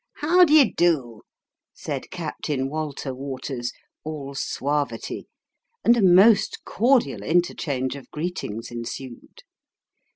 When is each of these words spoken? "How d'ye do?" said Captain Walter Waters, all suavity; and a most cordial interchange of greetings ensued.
"How 0.25 0.45
d'ye 0.45 0.73
do?" 0.75 1.21
said 1.75 2.09
Captain 2.09 2.69
Walter 2.71 3.13
Waters, 3.13 3.71
all 4.03 4.33
suavity; 4.33 5.27
and 5.83 5.95
a 5.95 6.01
most 6.01 6.65
cordial 6.65 7.21
interchange 7.21 7.95
of 7.95 8.09
greetings 8.09 8.71
ensued. 8.71 9.43